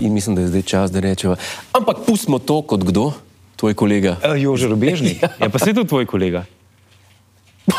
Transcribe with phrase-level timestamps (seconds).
[0.00, 1.36] In mislim, da je zdaj čas, da rečemo,
[1.72, 3.12] ampak pustimo to kot kdo,
[3.56, 4.16] tvoj kolega.
[4.24, 5.22] Uh, Jože Robežnik.
[5.40, 6.44] ja, pa se tudi tvoj kolega.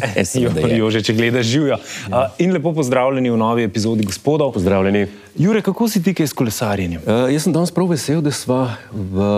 [0.00, 0.76] E, je.
[0.76, 1.76] Jože, če gledaš živijo.
[2.08, 4.52] Uh, in lepo pozdravljeni v novi epizodi gospodov.
[4.52, 5.06] Pozdravljeni.
[5.38, 7.02] Jure, kako si ti kaj s kolesarjenjem?
[7.04, 9.28] Uh, jaz sem danes prav vesel, da smo v,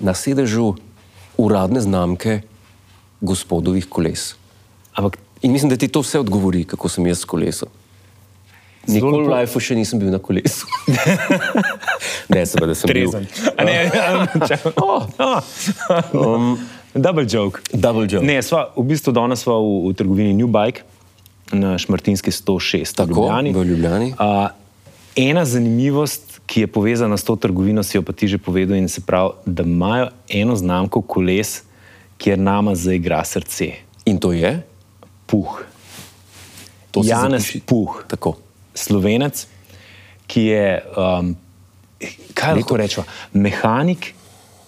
[0.00, 0.72] na sedežu
[1.36, 2.40] uradne znamke
[3.20, 4.34] gospodovih koles.
[4.94, 7.68] Ampak In mislim, da ti to vse odgovori, kako sem jaz s kolesom.
[8.88, 10.64] Nikoli v lifeu še nisem bil na kolesu.
[12.32, 13.26] ne, seveda sem trezen.
[13.26, 13.52] bil.
[13.52, 13.74] A Ne,
[14.48, 14.72] čakaj.
[14.80, 15.04] oh,
[16.14, 16.56] oh.
[16.94, 17.60] Double joke.
[17.70, 18.24] Double joke.
[18.24, 20.86] Ne, sva, v bistvu danes smo v, v trgovini New Bike
[21.52, 23.52] na Šmartinski 106 Tako, v Ljubljani.
[23.52, 24.08] v Ljubljani.
[24.16, 24.48] Uh,
[25.14, 28.88] ena zanimivost, ki je povezana s to trgovino, si jo pa ti že povedal, in
[28.88, 31.62] se pravi, da imajo eno znamko koles,
[32.18, 33.72] kjer nama zaigra srce.
[34.06, 34.62] In to je?
[35.26, 35.62] Puh.
[36.90, 37.60] To Janez zapiši.
[37.66, 38.38] Puh, Tako.
[38.74, 39.46] slovenec,
[40.26, 41.36] ki je, um,
[42.34, 44.14] kaj lahko rečemo, mehanik,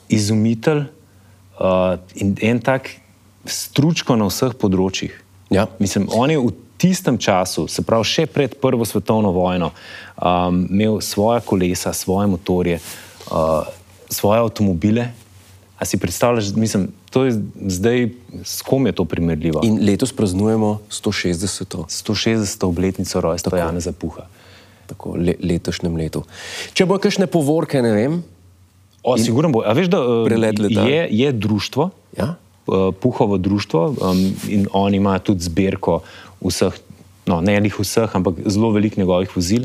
[0.08, 0.84] izumitelj
[1.60, 2.90] uh, in en tak
[3.44, 5.12] stručko na vseh področjih.
[5.52, 5.68] Ja.
[5.80, 9.72] Mislim, on je v tistem času, se pravi še pred Prvo svetovno vojno,
[10.16, 12.78] um, imel svoje kolesa, svoje motorje,
[13.30, 13.66] uh,
[14.10, 15.10] svoje avtomobile.
[15.78, 17.36] A si predstavljaš, mislim, to je
[17.70, 18.08] zdaj,
[18.42, 19.62] s kom je to primerljivo?
[19.62, 21.86] In letos praznujemo 160.
[21.86, 22.66] 160.
[22.66, 24.26] obletnico rojstva Janeza Puha.
[24.90, 26.24] Tako, le, letošnjem letu.
[26.74, 28.18] Če bo kakšne povorke, ne vem.
[29.06, 29.62] O, sigurno bo.
[29.62, 30.82] A veš, da uh, leta.
[30.88, 32.34] je, je društvo, Ja?
[32.66, 36.00] uh, Puhovo društvo, um, in oni imajo tudi zbirko
[36.40, 36.74] vseh,
[37.26, 39.64] no, ne lih vseh, ampak zelo velik njegovih vozil,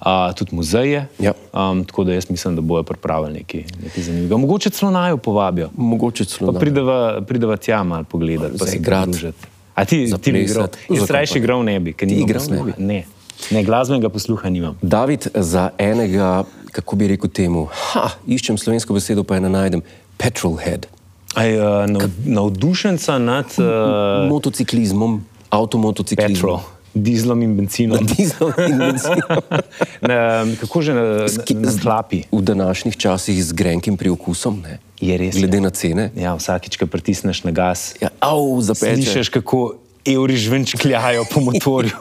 [0.00, 1.06] uh, tudi muzeje.
[1.18, 1.32] Ja.
[1.52, 4.36] Um, tako da jaz mislim, da bojo pripravili nekaj, nekaj zanimivega.
[4.36, 5.70] Mogoče celo naj povabijo.
[5.76, 6.52] Mogoče celo.
[6.52, 9.54] Pa prideva, prideva tja malo pogledati, pa se pridružiti.
[9.74, 10.68] A ti, ti bi igral?
[10.90, 12.74] Jaz rajši igral ne bi, ker nimam igral ne?
[12.78, 13.04] Ne,
[13.50, 14.78] ne, glasbenega posluha nimam.
[14.82, 19.82] David, za enega, kako bi rekel temu, ha, iščem slovensko besedo, pa je ne najdem,
[20.18, 20.86] petrolhead.
[21.34, 25.18] Aj, uh, nav, navdušenca nad uh, Motociklizmom,
[25.54, 26.34] avtomotociklizmom.
[26.34, 26.58] petrol,
[26.94, 28.06] dizlom in benzinom.
[28.16, 29.42] Dizlom in benzinom.
[30.10, 32.22] Na, kako že na, na, na klapi?
[32.32, 34.78] V današnjih časih z grenkim priokusom, ne?
[35.00, 36.10] Je res, Glede na cene.
[36.16, 39.02] Ja, vsakič, ko pritisneš na gas, Ja, au, zapeče.
[39.02, 41.98] slišiš, kako evri žvenčkljajo po motorju.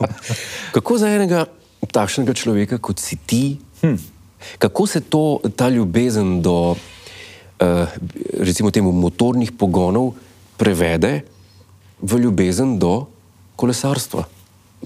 [0.72, 1.46] Kako za enega
[1.92, 3.98] takšnega človeka, kot si ti, hm.
[4.58, 7.88] kako se to, ta ljubezen do, uh,
[8.40, 10.14] recimo, temu motornih pogonov
[10.58, 11.22] prevede
[12.02, 13.08] v ljubezen do
[13.64, 14.28] kolesarstva?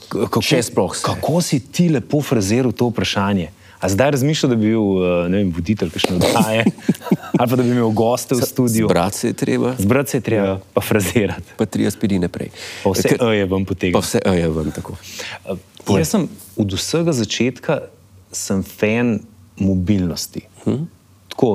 [0.07, 1.01] Kako, Če sploh se.
[1.03, 3.49] Kako si ti lepo fraziral to vprašanje?
[3.77, 6.63] A zdaj razmišljaš, da bi bil eh, vem, voditelj kakšne oddaje
[7.39, 8.87] ali pa da bi imel goste v studiu?
[8.87, 10.55] Zbrati se je treba, Zbrati se je treba, ja.
[10.73, 11.53] pa frazirati.
[11.53, 12.49] pa tri aspirine prej.
[12.83, 14.01] Pa vse Ker- E je vam Pa potegnil.
[14.01, 14.97] vse E je ven tako.
[15.45, 15.57] Uh,
[15.93, 17.79] Jaz sem od vsega začetka
[18.31, 19.19] sem fan
[19.57, 20.41] mobilnosti.
[20.65, 20.85] Hm?
[21.29, 21.51] Tako,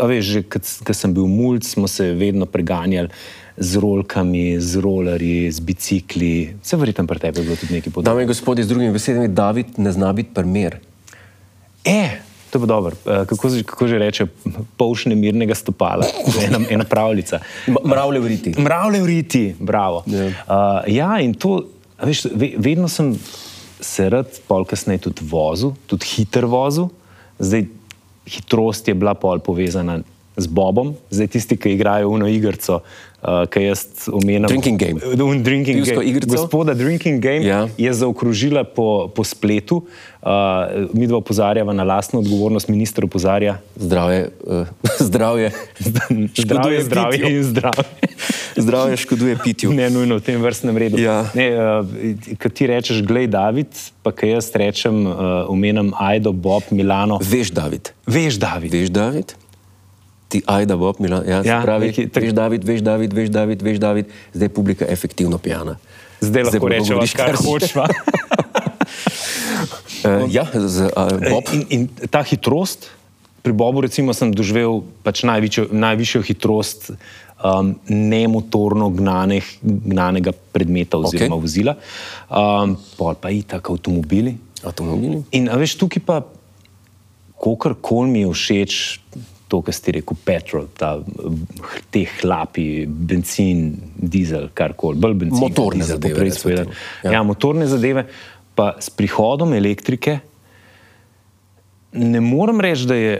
[0.00, 0.40] veš, že
[0.80, 3.10] ko sem bil mulj, smo se vedno preganjali
[3.56, 6.56] z rolkami, z rolerji, z bicikli.
[6.62, 8.12] Vse verjetno pri tebi je bilo tudi nekaj podobnega.
[8.12, 10.76] Dame in gospodje, z drugimi besedami, David ne zna biti primer.
[11.84, 12.96] E, to je dobro.
[13.04, 14.26] Uh, kako, se- kako že reče,
[14.76, 16.06] polšne mirnega stopala,
[16.44, 17.40] ena, ena pravljica.
[17.84, 18.54] Mravlje vriti.
[18.58, 20.04] Mravlje vriti, bravo.
[20.06, 20.26] Ja.
[20.26, 20.32] Uh,
[20.86, 21.64] ja, in to,
[22.02, 23.14] veš, ve, vedno sem
[23.80, 26.88] se rad, pol kasneje tudi vozil, tudi hiter vozil.
[27.38, 27.66] Zdaj,
[28.26, 30.00] hitrost je bila pol povezana
[30.36, 32.80] z Bobom, zdaj tisti, ki igrajo uno igrico,
[33.22, 34.46] uh, ki jaz omenjam.
[34.46, 35.00] Drinking game.
[35.16, 36.06] Un drinking Pivsko game.
[36.06, 36.32] igrico?
[36.32, 37.68] Gospoda Drinking Game Ja.
[37.74, 39.86] je zaokrožila po, po spletu.
[40.20, 40.28] Uh,
[40.92, 43.58] mi dva opozarjava na lastno odgovornost, minister opozarja.
[43.76, 44.66] Zdravje, uh,
[45.08, 45.52] zdravje,
[46.36, 47.28] Zdravje, zdravje pitju.
[47.30, 47.84] in zdravje.
[48.56, 49.72] zdravje škoduje pitju.
[49.72, 50.98] Ne nujno v tem vrstnem redu.
[50.98, 51.24] Ja.
[51.32, 51.86] Ne, uh,
[52.36, 53.68] Kaj ti rečeš, glej, David,
[54.02, 55.14] pa kaj jaz rečem, uh,
[55.46, 57.18] omenjam Aido, Bob, Milano.
[57.22, 58.72] Veš, David, Veš, David.
[58.72, 59.32] veš, David?
[60.28, 63.62] Ti, ajda, Bob, Milan, ja, Ja, pravi, nekaj tak- veš, David, veš, David, veš, David,
[63.62, 65.76] veš, David, zdaj je publika efektivno pijana.
[66.20, 67.72] Zdaj lahko pa rečemo, govoriš, kar hočeš.
[67.76, 67.86] Uh,
[70.36, 72.90] ja, z, uh, Bob, In, in ta hitrost,
[73.46, 81.38] pri Bobu recimo, sem doživel pač največjo, najvišjo hitrost um, nemotorno gnanih, gnanega predmeta oziroma
[81.38, 81.42] Okej.
[81.46, 81.74] vozila,
[82.26, 84.34] um, pol pa i tako avtomobili.
[84.66, 85.22] avtomobili.
[85.38, 86.16] In veš, tukaj pa,
[87.38, 88.72] kolikor mi je všeč,
[89.48, 90.96] to, kar si rekel, petrol, ta,
[91.94, 95.42] te hlapi, benzin, dizel, karkoli, bolj benzin.
[95.42, 96.72] Motorne dizel, zadeve, temu.
[96.72, 97.10] Ja.
[97.10, 97.12] Ja.
[97.18, 98.06] ja, motorne zadeve,
[98.58, 100.18] pa s prihodom elektrike
[101.96, 103.14] ne morem reči, da je,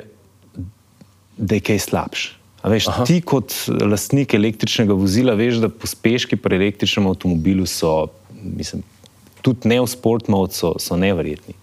[1.36, 2.26] da je kaj slabš.
[2.66, 3.54] A veš, ti kot
[3.86, 8.08] lastnik električnega vozila veš, da pospeški pri električnem avtomobilu so,
[8.42, 8.82] mislim,
[9.44, 11.54] tudi ne v sport mode, so, so neverjetni.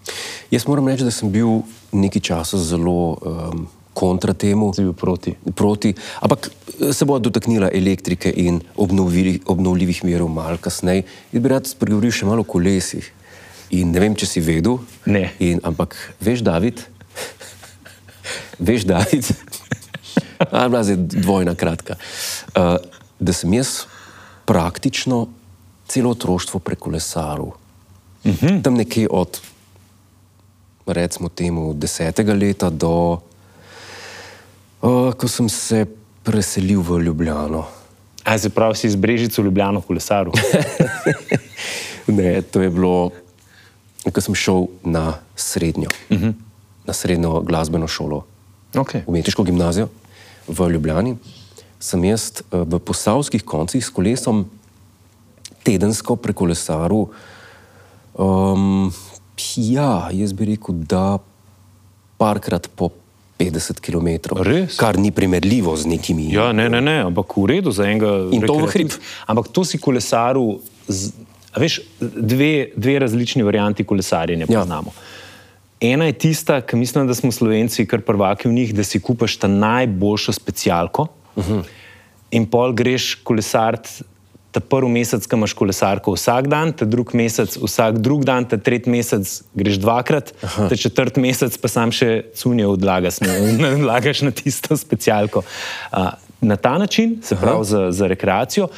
[0.54, 1.60] Jaz moram reči, da sem bil
[1.92, 4.72] nekaj časa zelo um, kontra temu.
[4.74, 5.34] Si bil proti.
[5.54, 6.50] proti, ampak
[6.92, 11.04] se bo dotaknila elektrike in obnovljivih, obnovljivih virov malo kasneje.
[11.32, 13.12] Jaz bi rad spregovoril še malo o kolesih.
[13.74, 14.78] In ne vem, če si vedel.
[15.06, 15.30] Ne.
[15.42, 16.82] In, ampak veš, David,
[18.68, 19.30] veš, David,
[20.50, 21.96] ali bila je dvojna kratka,
[22.54, 22.76] uh,
[23.18, 23.84] da sem jaz
[24.44, 25.26] praktično
[25.88, 27.54] celo otroštvo prekolesaril.
[28.24, 28.62] Uh -huh.
[28.62, 29.40] Tam nekje od,
[30.86, 33.20] recimo, temu desetega leta do,
[35.14, 35.86] ko sem se
[36.24, 37.64] preselil v Ljubljano.
[38.24, 40.32] A se pravi, si iz Brežice v Ljubljano kolesaril?
[42.16, 43.12] ne, to je bilo,
[44.08, 46.32] ko sem šel na srednjo, uh -huh.
[46.86, 48.24] na srednjo glasbeno šolo,
[48.74, 49.02] okay.
[49.06, 49.88] umetniško gimnazijo
[50.48, 51.16] v Ljubljani.
[51.78, 54.48] Sem jaz v posavskih koncih s kolesom
[55.62, 57.06] tedensko prekolesaril.
[58.14, 58.92] Um,
[59.56, 61.18] ja, jaz bi rekel, da
[62.16, 62.88] parkrat po
[63.38, 64.36] 50 km.
[64.46, 64.76] Res?
[64.78, 66.28] Kar ni primerljivo z nekimi.
[66.32, 68.30] Ja, ne, ne, ne, ampak v redu za enega.
[68.30, 68.94] In to v hrib.
[69.26, 71.10] Ampak to si kolesaril, z,
[71.58, 74.60] veš, dve, dve različni varianti kolesarjenja Ja.
[74.62, 74.94] poznamo.
[75.80, 79.36] Ena je tista, ki mislim, da smo Slovenci kar prvaki v njih, da si kupaš
[79.36, 81.62] ta najboljšo specialko uh -huh.
[82.30, 83.88] in pol greš kolesart.
[84.54, 88.54] Ta prvi mesec, ko imaš kolesarko vsak dan, ta drugi mesec vsak drug dan, ta
[88.54, 89.26] tretji mesec
[89.58, 90.68] greš dvakrat, Aha.
[90.70, 93.34] ta četrti mesec pa sam še cunje odlagaš, ne
[93.80, 95.42] odlagaš na tisto specialko.
[95.90, 96.14] Uh,
[96.44, 98.68] na ta način, se pravi za, za rekreacijo,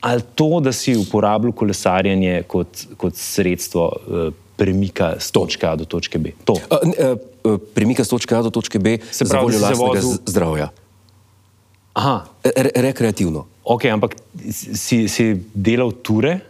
[0.00, 5.84] ali to, da si uporabljal kolesarjenje kot, kot sredstvo uh, premika z točke A do
[5.84, 6.32] točke B.
[6.44, 6.52] To.
[6.52, 9.64] Uh, uh, uh, premika z točke A do točke B Se za pravi, voljo si
[9.64, 10.68] se lastnega zdravja.
[11.96, 13.46] Aha, Re rekreativno.
[13.66, 14.14] Ok, ampak
[14.52, 15.24] si, si
[15.54, 16.40] delal ture?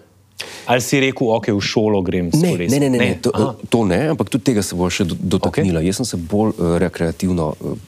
[0.68, 2.76] Ali si rekel, ok, v šolo grem s Ne, kolesom?
[2.76, 3.54] ne, ne, ne, ne to, Aha.
[3.68, 5.80] to ne, ampak tudi tega se bo še do- dotaknila.
[5.80, 5.88] Okay.
[5.88, 7.78] Jaz sem se bolj uh, rekreativno uh,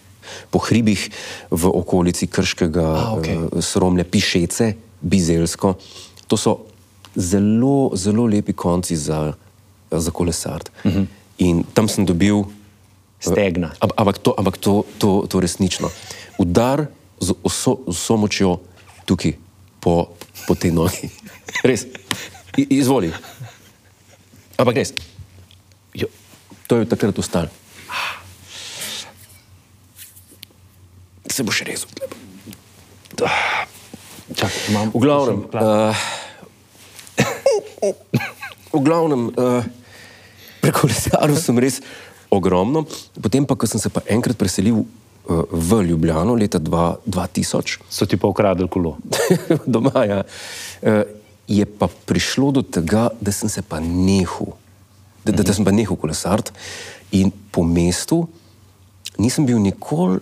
[0.48, 1.10] po hribih
[1.50, 3.36] v okolici Krškega, A, okej.
[3.36, 5.76] uh, Sromlja, Pišece, Bizelsko.
[6.26, 6.64] To so
[7.12, 9.34] zelo, zelo lepi konci za,
[9.90, 10.72] za kolesart.
[10.84, 11.06] Uh -huh.
[11.38, 12.44] In tam sem dobil
[13.20, 13.74] Stegna.
[13.80, 15.90] Am- Ampak to, ampak to, to, to resnično.
[16.38, 16.86] Udar
[17.20, 18.58] z vso, vso močjo
[19.08, 19.40] tukaj,
[19.80, 20.12] po,
[20.44, 21.08] po tej nogi.
[21.68, 21.88] Res.
[22.60, 23.08] I, izvoli.
[24.58, 24.90] Ampak res.
[25.94, 26.10] Jo,
[26.66, 27.46] to je takrat ustalo.
[31.30, 31.86] Se bo še rezal.
[34.34, 35.94] Čak, imam, V glavnem, uh,
[38.74, 39.62] v glavnem uh,
[40.58, 41.78] prekolesaril sem res
[42.26, 42.84] ogromno.
[43.22, 44.82] Potem pa, ko sem se pa enkrat preselil
[45.52, 48.96] v Ljubljano leta dva, 2000, so ti pa ukradli kolo.
[49.66, 51.02] doma, ja, uh,
[51.48, 54.56] je pa prišlo do tega, da sem se pa nehal,
[55.24, 56.52] da, da, da sem pa nehal kolesariti
[57.12, 58.26] in po mestu
[59.18, 60.20] nisem bil nikoli,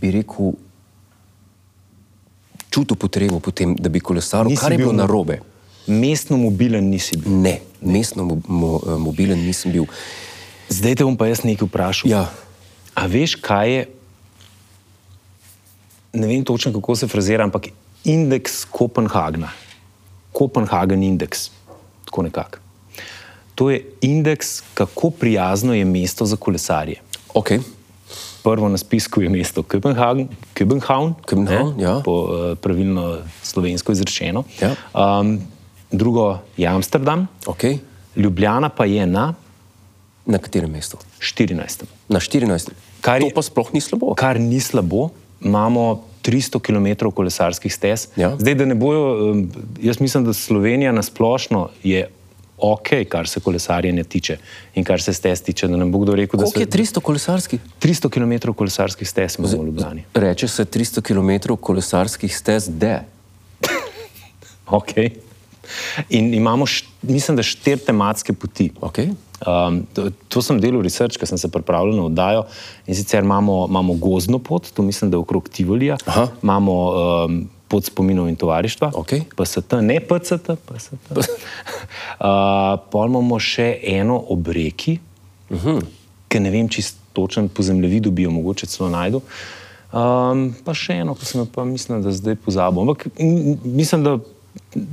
[0.00, 0.54] bi rekel,
[2.70, 5.40] čutil potrebo potem, da bi kolesaril, Nisi kar je bil bilo na- narobe.
[5.86, 7.32] Mestno mobilen nisi bil.
[7.32, 9.86] Ne, mestno mo, mo, eh, mobilen nisem bil.
[10.68, 12.10] Zdaj te bom pa jaz nekaj vprašal.
[12.10, 12.26] Ja,
[12.96, 13.82] A veš, kaj je,
[16.16, 17.68] ne vem točno, kako se frazira, ampak
[18.04, 19.50] indeks Kopenhagna,
[20.32, 21.50] Kopenhagen indeks,
[22.04, 22.58] tako nekako.
[23.54, 27.00] To je indeks, kako prijazno je mesto za kolesarje.
[27.34, 27.50] ok.
[28.46, 32.00] Prvo na spisku je mesto Kopenhagen, Kopenhagen, Kopenhagen, ja.
[32.04, 34.44] po uh, pravilno slovensko izrečeno.
[34.60, 34.74] Ja.
[34.94, 35.40] Um,
[35.90, 37.78] drugo je Amsterdam, okay.
[38.16, 39.34] Ljubljana pa je na
[40.26, 40.98] Na katerem mestu?
[41.18, 41.84] 14.
[42.08, 42.70] Na 14.
[43.06, 44.14] Kar to je- pa sploh ni slabo.
[44.14, 45.08] kar ni slabo.
[45.40, 45.86] Imamo
[46.22, 48.08] 300 km kolesarskih stez.
[48.16, 48.34] Ja.
[48.34, 49.46] Zdaj, da ne bojo, um,
[49.80, 52.08] jaz mislim, da Slovenija na splošno je
[52.58, 54.38] ok, kar se kolesarjenja tiče
[54.74, 55.68] in kar se stez tiče.
[55.68, 57.60] Da ne bo kdo rekel, da Koliko je se 300 kolesarskih?
[57.78, 60.04] 300 km kolesarskih stez imamo v Ljubljani.
[60.14, 63.04] Reče se 300 km kolesarskih stez, da.
[64.68, 65.10] Okay.
[66.10, 68.70] In imamo, št, mislim, da štiri tematske poti.
[68.80, 69.12] Okay.
[69.46, 72.46] Um, to, to sem delal research, ker sem se pripravljal na oddajo.
[72.86, 76.28] In sicer imamo, imamo gozdno pot, to mislim, da je okrog Tivolija, Aha.
[76.42, 76.76] imamo
[77.26, 79.24] um, pot spominov in tovarištva, Okej.
[79.36, 80.92] PST, ne PCT, PST.
[81.16, 81.26] uh,
[82.90, 84.98] Pol imamo še eno ob reki,
[85.50, 85.82] uh -huh.
[86.28, 89.20] ki ne vem, čisto točen po zemljevidu bi jo mogoče celo najdel.
[89.92, 92.82] Um, pa še eno, ki sem jo pa mislim, da zdaj pozabil.
[92.82, 93.06] Ampak
[93.64, 94.18] mislim, da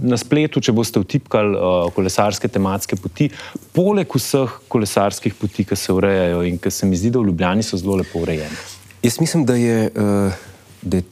[0.01, 3.29] na spletu, če boste vtipkali uh, kolesarske tematske poti,
[3.75, 7.63] poleg vseh kolesarskih poti, ki se urejajo in ki se mi zdi, da v Ljubljani
[7.63, 8.57] so zelo lepo urejene.
[9.03, 10.49] Jaz mislim, da je uh,
[10.83, 11.03] da je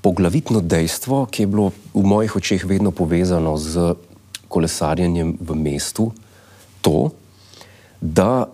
[0.00, 3.94] poglavitno dejstvo, ki je bilo v mojih očeh vedno povezano z
[4.48, 6.12] kolesarjenjem v mestu,
[6.80, 7.10] to,
[8.00, 8.46] da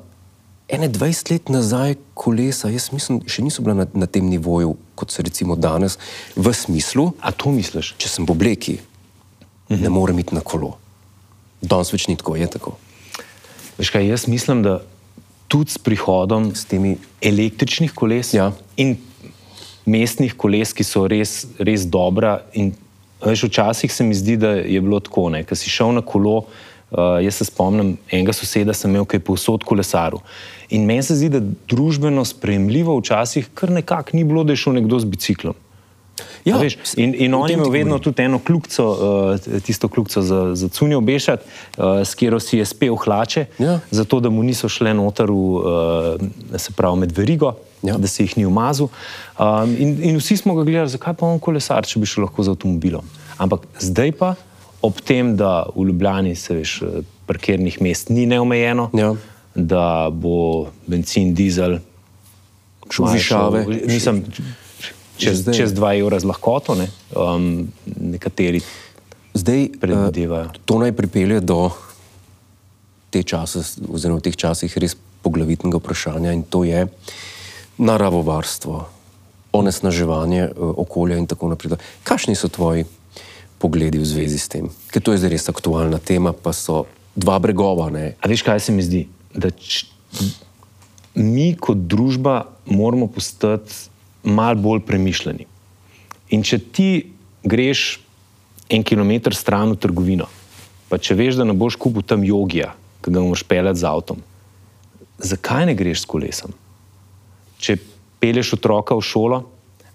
[0.68, 5.12] ene 20 let nazaj kolesa, jaz mislim, še niso bila na, na tem nivoju, kot
[5.12, 5.98] so recimo danes,
[6.36, 7.94] v smislu, A to misliš?
[7.98, 8.38] če sem v
[9.76, 10.76] ne morem iti na kolo.
[11.62, 12.76] Danes več ni tako, je tako.
[13.78, 14.80] Veš kaj, jaz mislim, da
[15.48, 18.52] tudi s prihodom S temi električnih koles Ja.
[18.76, 18.96] in
[19.86, 22.40] mestnih koles, ki so res, res dobra.
[22.54, 22.72] In,
[23.22, 26.44] veš, včasih se mi zdi, da je bilo tako, da si šel na kolo.
[26.92, 30.20] Uh, jaz se spomnim enega soseda, sem imel, ki je povsod kolesaril.
[30.76, 34.76] In meni se zdi, da družbeno sprejemljivo včasih kar nekako ni bilo, da je šel
[34.76, 35.56] nekdo z biciklom.
[36.44, 40.54] Ja, veš, in, in on je imel vedno tudi eno kljubco, uh, tisto kljubco za,
[40.54, 41.42] za cunjo obešati,
[41.78, 43.78] uh, s katero si je spel hlače, Ja.
[43.90, 47.52] zato da mu niso šle noter v, uh, se pravi, med verigo,
[47.82, 47.96] Ja.
[47.98, 48.88] da se jih ni umazal.
[49.38, 52.42] Um, in, in vsi smo ga gledali, zakaj pa on kolesar, če bi šel lahko
[52.42, 53.02] z avtomobilom.
[53.38, 54.34] Ampak zdaj pa,
[54.82, 59.14] ob tem, da v Ljubljani se veš, eh, parkirnih mest ni neomejeno, Ja.
[59.54, 61.78] da bo benzin, dizel,
[62.90, 63.64] Šel v višave.
[63.86, 64.22] Nisem,
[65.22, 65.54] čez, Zdaj.
[65.54, 66.90] čez 2 evra z lahkoto, ne?
[67.14, 68.60] um, nekateri.
[69.34, 70.50] Zdaj, Predvidevajo.
[70.50, 71.70] eh, to naj pripelje do
[73.08, 76.88] te čase, oziroma v teh časih res poglavitnega vprašanja in to je
[77.78, 78.88] naravovarstvo,
[79.52, 81.76] onesnaževanje eh, okolja in tako naprej.
[82.04, 82.84] Kakšni so tvoji
[83.58, 84.68] pogledi v zvezi s tem?
[84.90, 87.88] Ker to je zdaj res aktualna tema, pa so dva bregova.
[87.92, 88.16] Ne?
[88.20, 89.06] A veš, kaj se mi zdi?
[89.32, 89.86] Da č,
[91.14, 93.91] mi kot družba moramo postati
[94.22, 95.46] malo bolj premišljeni.
[96.32, 96.88] In če ti
[97.42, 98.00] greš
[98.72, 100.28] en kilometr stran v trgovino,
[100.88, 104.22] pa če veš, da ne boš kupil tam jogija, ki ga moraš peljati z avtom,
[105.18, 106.54] zakaj ne greš s kolesom?
[107.62, 107.76] Če
[108.22, 109.42] peleš otroka v šolo,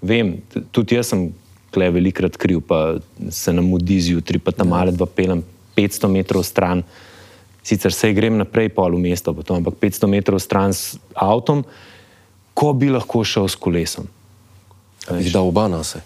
[0.02, 0.38] vem,
[0.76, 1.30] tudi jaz sem
[1.74, 2.98] kle velikrat kriv, pa
[3.34, 5.44] se nam mudi zjutraj, pa tam male dva pelem
[5.78, 6.84] 500 metrov stran.
[7.68, 11.66] Sicer se grem naprej, pol v mesto, pa to, ampak 500 metrov stran s avtom,
[12.58, 14.08] ko bi lahko šel s kolesom.
[15.12, 16.02] Jih da oba nase.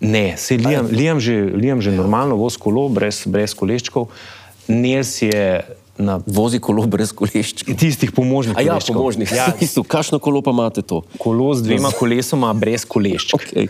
[0.00, 4.08] Ne, se lijam, lijam že, lijam že normalno voz kolo, brez, brez koleščkov.
[4.68, 5.60] Nels je
[5.98, 7.74] na Vozi kolo brez koleščka.
[7.78, 8.96] tistih pomožnih A ja, koleščkov.
[8.96, 9.32] pomožnih.
[9.32, 11.02] Ja, Ja, kakšno kolo pa imate to?
[11.18, 13.38] kolo z dvema kolesoma brez koleščka.
[13.44, 13.68] Okay.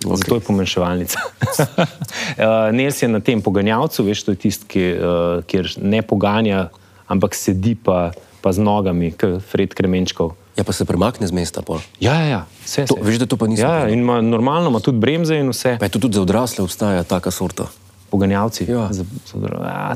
[0.00, 0.16] Okay.
[0.16, 1.18] Zato je pomenševalnica.
[1.18, 6.68] uh, Nels je na tem poganjavcu, veš, to je tisti, ki, uh, kjer ne poganja,
[7.10, 10.36] ampak sedi pa, pa z nogami, kot Fred Kremenčkov.
[10.56, 11.62] Ja, pa se premakne z mesta.
[11.62, 11.78] Pol.
[12.00, 13.92] Ja, ja, ja, vse To- se- veš, da to pa nisem Ja, vedel.
[13.92, 15.76] in ima, normalno ima tudi bremze in vse.
[15.78, 17.66] Pa je to tudi za odrasle obstaja taka sorta.
[18.10, 18.64] Poganjavci.
[18.64, 18.88] Ja.
[18.90, 19.94] Za, za, a,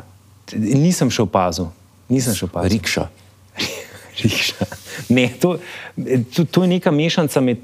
[0.52, 1.66] nisem šel pazil.
[2.08, 2.70] Nisem šel pazil.
[2.70, 3.08] Rikša.
[4.23, 4.64] Rikša.
[5.08, 5.58] Ne, to,
[6.30, 7.58] to, to je neka mešanica med,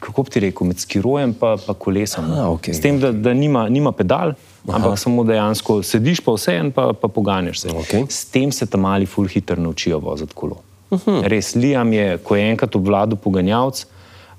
[0.00, 2.28] kako bi ti rekel, med skirojem in kolesom.
[2.28, 2.34] no.
[2.36, 2.74] A, okej.
[2.74, 4.32] S tem, da, da nima, nima pedal,
[4.68, 4.76] Aha.
[4.76, 7.68] ampak samo dejansko sediš pa vse in pa, pa poganjaš se.
[7.70, 8.06] Okej.
[8.08, 10.62] S tem se tam mali ful hitro naučijo voziti kolo.
[10.90, 11.22] Uh -huh.
[11.26, 13.86] Res, Liam je, ko je enkrat obvladal poganjavc,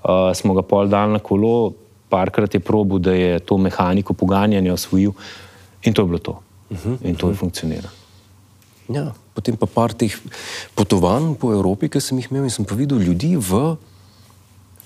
[0.04, 1.74] uh, smo ga pol dal na kolo,
[2.10, 5.12] parkrat je probil, da je to mehaniko poganjanja osvojil
[5.84, 6.42] in to je bilo to.
[6.70, 6.98] Uh -huh.
[7.04, 7.94] In to je funkcioniralo.
[8.89, 10.16] Ja, potem pa par teh
[10.75, 13.75] potovanj po Evropi, ki sem jih imel in sem pa videl ljudi v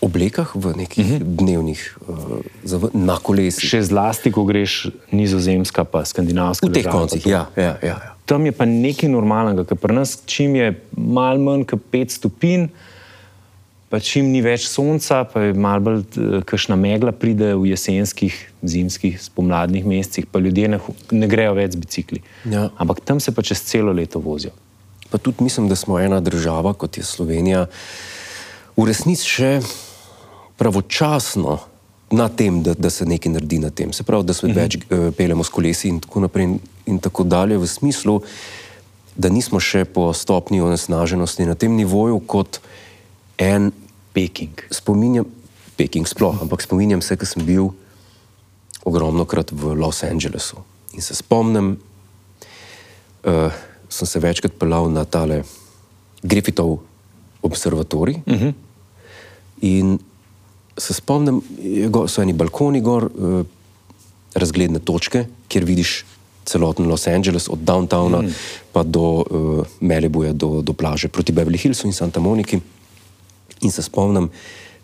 [0.01, 1.35] oblekah, v nekih uh -huh.
[1.37, 3.69] dnevnih, uh, na kolesih.
[3.69, 6.67] Še zlasti, ko greš nizozemska, pa skandinavska.
[6.67, 7.77] V teh koncih, ja, ja, ja.
[7.81, 8.15] ja.
[8.31, 12.69] Tam je pa nekaj normalnega, ker pri nas, čim je malo manj kot 5 stopinj,
[13.91, 18.37] pa čim ni več sonca, pa je malo bolj eh, kakšna megla, pride v jesenskih,
[18.63, 20.79] zimskih, spomladnih mesecih, pa ljudje ne,
[21.11, 22.21] ne grejo več z bicikli.
[22.47, 22.69] Ja.
[22.79, 24.55] Ampak tam se pa čez celo leto vozijo.
[25.11, 27.65] Pa tudi mislim, da smo ena država, kot je Slovenija,
[28.79, 29.51] v resnici še
[30.55, 31.59] pravočasno
[32.11, 33.93] na tem, da, da se nekaj naredi na tem.
[33.93, 37.23] Se pravi, da se več uh, peljemo s kolesi in tako naprej in, in tako
[37.23, 38.19] dalje, v smislu,
[39.15, 42.61] da nismo še po stopni onesnaženosti na tem nivoju kot
[43.39, 43.71] en
[44.13, 44.67] Peking.
[44.71, 45.25] spominjam,
[45.77, 47.71] Peking sploh, ampak spominjam se, ker sem bil
[48.83, 50.59] ogromno krat v Los Angelesu
[50.91, 51.77] in se spomnim,
[53.23, 53.51] uh,
[53.89, 55.43] sem se večkrat pelal na tale
[56.23, 56.79] Griffithov
[57.41, 58.53] observatorij uh -huh.
[59.61, 59.99] in
[60.81, 61.41] se spomnim,
[61.93, 63.43] go- so eni balkoni gor, uh,
[64.33, 66.01] razgledne točke, kjer vidiš
[66.45, 68.33] celoten Los Angeles, od downtowna mm.
[68.73, 72.59] pa do uh, Malibuja, do, do plaže proti Beverly Hillsu in Santa Moniki.
[73.61, 74.31] In se spomnim,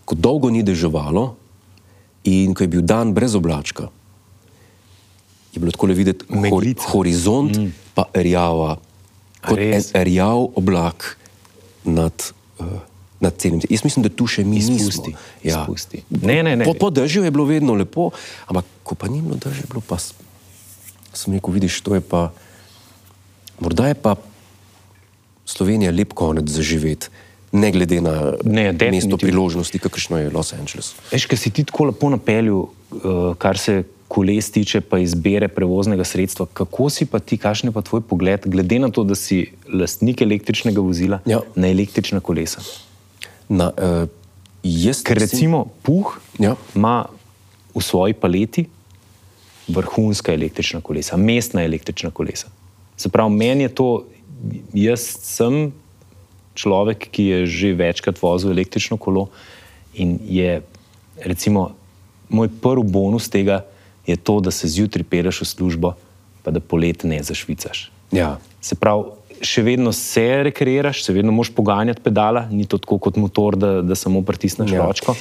[0.05, 1.33] ko dolgo ni deževalo
[2.29, 3.87] in ko je bil dan brez oblačka,
[5.55, 7.71] je bilo tako le videti hor, horizont, mm.
[7.97, 8.75] pa rjava,
[9.41, 11.15] kot en rjav oblak
[11.87, 12.13] nad
[12.59, 12.77] uh,
[13.19, 13.61] nad celim.
[13.69, 15.13] Jaz mislim, da tu še mi Izpusti, nismo.
[15.43, 15.61] Ja.
[15.63, 16.03] izpusti.
[16.21, 16.65] Ne, ne, ne.
[16.65, 18.11] Po, po dežju je bilo vedno lepo,
[18.47, 19.97] ampak ko pa ni bilo dežja, je bilo pa,
[21.13, 22.29] sem rekel, vidiš, to je pa,
[23.59, 24.15] morda je pa
[25.47, 27.07] Slovenija lep konec za živeti,
[27.51, 30.93] ne glede na Ne, mesto priložnosti, kakršno je Los Angeles.
[31.11, 36.03] Veš, ker si ti tako lepo napeljal, uh, kar se koles tiče, pa izbere prevoznega
[36.03, 36.45] sredstva.
[36.53, 40.21] Kako si pa ti, kakšen je pa tvoj pogled, glede na to, da si lastnik
[40.21, 41.41] električnega vozila Ja.
[41.55, 42.61] na električna kolesa?
[43.49, 44.09] Na, uh,
[44.63, 46.55] jaz Ker mislim- recimo Puh Ja.
[46.75, 47.05] ima
[47.75, 48.65] v svoji paleti
[49.67, 52.47] vrhunska električna kolesa, mestna električna kolesa.
[52.97, 54.05] Se pravi, meni je to,
[54.73, 55.71] jaz sem
[56.55, 59.27] človek, ki je že večkrat vozil električno kolo
[59.93, 60.61] in je,
[61.25, 61.75] recimo,
[62.29, 63.65] moj prvi bonus tega
[64.07, 65.93] je to, da se zjutraj peleš v službo,
[66.43, 67.91] pa da polet ne zašvicaš.
[68.11, 68.39] Ja.
[68.61, 69.03] Se pravi,
[69.41, 73.81] še vedno se rekreiraš, še vedno moš poganjati pedala, ni to tako kot motor, da,
[73.81, 74.85] da samo pritisneš Ja.
[74.85, 75.15] ročko,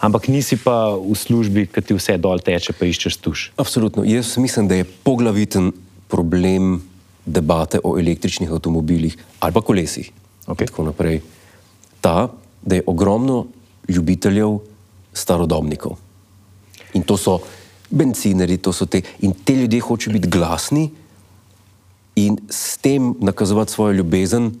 [0.00, 3.50] ampak nisi pa v službi, ki ti vse dol teče, pa iščeš tuš.
[3.56, 4.04] Absolutno.
[4.04, 5.72] Jaz mislim, da je poglaviten
[6.08, 6.82] problem
[7.24, 10.10] debate o električnih avtomobilih ali pa kolesih.
[10.48, 11.22] In Tako naprej.
[12.02, 12.28] Ta,
[12.62, 13.46] da je ogromno
[13.88, 14.58] ljubiteljev
[15.14, 15.96] starodobnikov.
[16.94, 17.38] In to so
[17.90, 19.02] bencineri, to so te.
[19.22, 20.90] In te ljudje hočejo biti glasni
[22.16, 24.52] in s tem nakazovati svojo ljubezen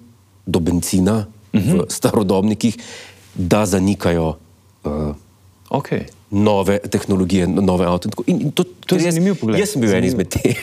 [0.46, 1.82] do benzina uh -huh.
[1.82, 2.76] v starodobnikih,
[3.34, 4.36] da zanikajo.
[4.84, 5.14] Uh,
[5.72, 6.04] Okay.
[6.30, 8.08] nove tehnologije, nove avto.
[8.26, 8.40] in.
[8.40, 9.60] In, to, To je zanimiv pogled.
[9.60, 10.08] Jaz sem bil en Zanimiv.
[10.08, 10.56] izmed teh.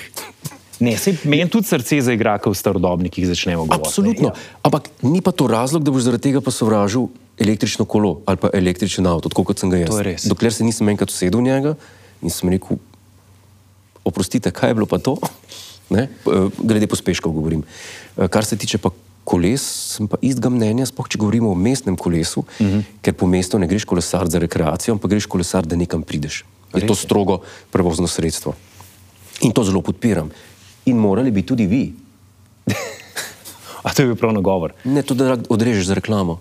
[0.80, 3.88] Ne, se meni tudi srce zaigra, ko v starodobnikih začnemo govoriti.
[3.88, 4.28] Absolutno.
[4.28, 4.34] Ja.
[4.64, 8.50] Ampak ni pa to razlog, da boš zaradi tega pa sovražil električno kolo ali pa
[8.54, 10.24] električen avto, tako kot sem ga jaz.
[10.30, 11.76] Dokler se nisem enkrat usedel v njega
[12.22, 12.78] in sem rekel,
[14.06, 15.18] oprostite, kaj je bilo pa to?
[15.90, 16.02] Ne?
[16.02, 16.10] Eh,
[16.60, 17.64] Glede pospeškov govorim.
[18.16, 18.90] Eh, Kar se tiče pa
[19.24, 19.62] koles,
[19.94, 22.70] sem pa istega mnenja, sploh če govorimo o mestnem kolesu, uh Mhm.
[22.72, 22.84] -huh.
[23.02, 26.44] ker po mestu ne greš kolesar za rekreacijo, ampak greš kolesar, da nekam prideš.
[26.70, 27.42] Je Res to strogo
[27.72, 28.54] prevozno sredstvo.
[29.42, 30.30] In to zelo podpiram.
[30.86, 31.94] In morali bi tudi vi,
[33.84, 34.74] A to je bil prav nagovor.
[34.84, 36.40] ne to, da odrežeš za reklamo.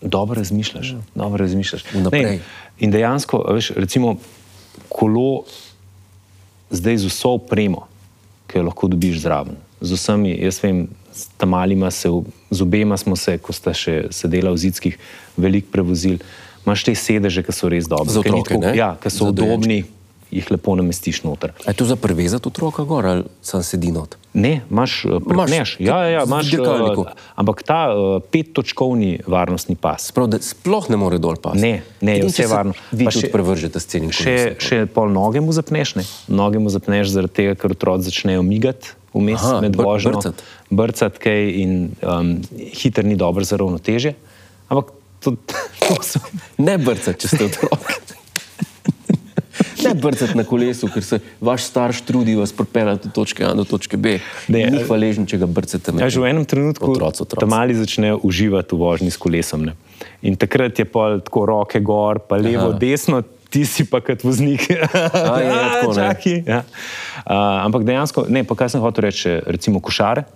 [0.00, 0.94] Dobro razmišljaš.
[1.14, 1.84] Dobro razmišljaš.
[1.92, 2.22] Vnaprej.
[2.22, 2.40] Ne,
[2.78, 4.16] in dejansko, veš, recimo,
[4.88, 5.44] kolo
[6.70, 7.86] zdaj z vso opremo,
[8.46, 12.08] ki jo lahko dobiš zraven, z vsemi, jaz vem, s tamalima se,
[12.50, 14.98] z obema smo se, ko sta še sedela v zidskih,
[15.36, 16.18] veliko prevozili.
[16.64, 18.12] Imaš te sedeže, ki so res dobri.
[18.12, 18.72] Za otroke, ne?
[18.76, 19.84] Ja, ki so Za dojenčke.
[20.30, 21.52] Jih lepo namestiš noter.
[21.64, 24.16] A je to za prevezati otroka gor ali sam sedi not?
[24.32, 25.76] Ne, imaš, eh, prepneš.
[25.78, 27.00] Ja, ja, ja, imaš, dirkalniku.
[27.00, 27.06] uh,
[27.36, 30.12] ampak ta uh, pettočkovni varnostni pas.
[30.12, 31.60] Prav, da sploh ne more dol pasti.
[31.60, 32.72] Ne, ne, je Edino, vse se varno.
[32.92, 34.60] Vi še- prevržete s celim Še, kolesom.
[34.60, 36.04] še pol noge mu zapneš, ne?
[36.28, 40.42] noge mu zapneš zaradi tega, ker otroci začnejo migati vmes Aha, med vožnjo, brcati.
[40.70, 42.34] brcati kaj in um,
[42.74, 44.14] hiter ni dober za ravnotežje.
[44.68, 44.90] Ampak
[45.22, 45.36] to,
[45.86, 46.18] to so.
[46.58, 47.78] Ne brcati, če ste otrok.
[49.94, 53.64] ne brcati na kolesu, ker se vaš starš trudi vas pripeljati od točke A do
[53.64, 54.18] točke B.
[54.48, 57.40] Ne, Ni hvaležen, če ga brcate Ja, že v enem trenutku Otroci, otroci.
[57.40, 59.64] tam mali začnejo uživati v vožnji s kolesom.
[59.64, 59.78] Ne?
[60.22, 62.78] In takrat je pa tako roke gor, pa levo, Aha.
[62.78, 64.66] Desno, ti si pa kot voznik.
[64.70, 66.42] ja, tako, čaki.
[66.42, 66.64] Ja.
[67.22, 70.26] Uh, ampak dejansko, ne, pa kaj sem hotel reči, recimo košare.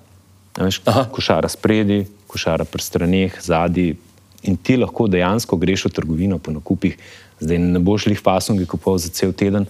[0.56, 3.96] a Veš, košara spredi, košara pri straneh, zadnji.
[4.42, 6.94] In ti lahko dejansko greš v trgovino po nakupih,
[7.40, 9.66] zdaj ne boš jih fasungi kupoval za cel teden,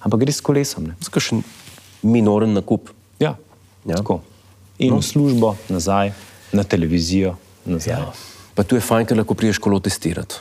[0.00, 0.90] ampak greš s kolesom.
[0.92, 0.94] Ne?
[1.00, 1.42] Skakšen
[2.02, 2.92] minoren nakup.
[3.20, 3.36] Ja,
[3.84, 3.96] Ja.
[3.96, 4.20] tako.
[4.78, 5.00] In no.
[5.00, 6.12] v službo, nazaj,
[6.52, 7.96] na televizijo, nazaj.
[7.96, 8.12] Ja.
[8.54, 10.40] Pa tu je fajn, ker lahko priješ kolo testirati.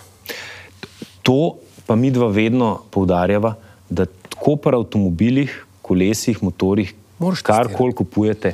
[1.23, 3.55] To pa mi dva vedno poudarjava,
[3.89, 8.53] da tako pri avtomobilih, kolesih, motorjih, Moraš karkoli kupujete,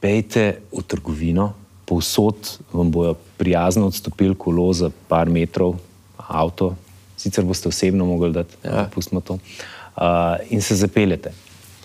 [0.00, 1.54] pejte v trgovino,
[1.88, 5.78] povsod vam bojo prijazno odstopili kolo za par metrov,
[6.16, 6.74] avto,
[7.16, 8.88] sicer boste osebno mogli dati, ja.
[8.94, 10.02] pustimo to, uh,
[10.50, 11.32] in se zapeljete.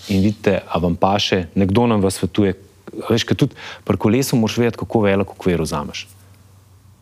[0.07, 2.53] In vidite, a vam paše, nekdo nam vas svetuje.
[3.09, 3.55] Veš, ker tudi
[3.87, 6.07] pri kolesu moraš vedeti, kako veliko okvir vzameš.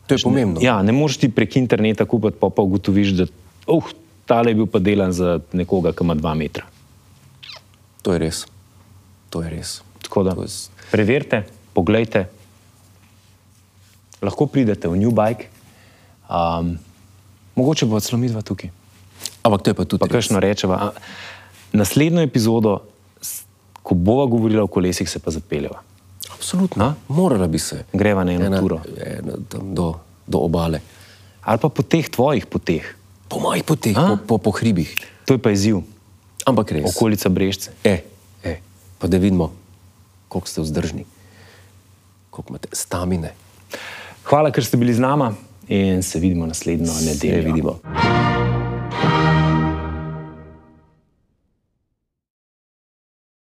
[0.07, 0.61] To je pomembno.
[0.61, 3.25] Ja, ne moreš ti prek interneta kupiti, pa pa ugotoviš, da
[3.67, 3.89] uh,
[4.29, 6.67] tale je bil pa delan za nekoga, ki ima dva metra.
[8.05, 8.45] To je res.
[9.33, 9.81] To je res.
[10.05, 10.51] Tako da To je
[10.91, 12.27] preverite, poglejte.
[14.21, 15.49] Lahko pridete v New Bike,
[16.29, 16.77] um,
[17.55, 18.69] mogoče bo celo midva tukaj.
[19.41, 20.93] Ampak to je pa tudi Pa kakšno rečeva.
[21.73, 22.85] Naslednjo epizodo,
[23.81, 25.81] ko bova govorila o kolesih, se pa zapeljeva.
[26.29, 26.85] Absolutno.
[26.85, 26.93] A?
[27.09, 27.85] Morala bi se.
[27.93, 28.77] Greva na eno Ena, turo.
[28.97, 30.81] ena, do, do obale.
[31.41, 32.85] Ali pa po teh tvojih poteh.
[33.25, 34.13] Po mojih poteh, A?
[34.21, 34.93] po, po, po hribih.
[35.25, 35.81] To je pa izziv,
[36.45, 36.85] Ampak res.
[36.85, 37.73] okolica Brežce.
[37.81, 38.05] E,
[38.45, 38.53] e,
[38.99, 39.49] pa da vidimo,
[40.27, 41.05] koliko ste vzdržni,
[42.29, 43.33] koliko imate stamine.
[44.31, 45.25] Hvala, ker ste bili z nami
[45.67, 47.41] in se vidimo naslednjo nedeljo.
[47.41, 48.30] Se vidimo.